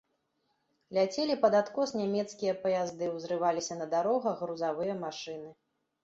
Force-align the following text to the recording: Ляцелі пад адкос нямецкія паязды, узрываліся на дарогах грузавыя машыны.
Ляцелі 0.97 1.33
пад 1.41 1.57
адкос 1.57 1.91
нямецкія 1.99 2.55
паязды, 2.63 3.09
узрываліся 3.17 3.77
на 3.81 3.87
дарогах 3.91 4.41
грузавыя 4.45 4.95
машыны. 5.05 5.53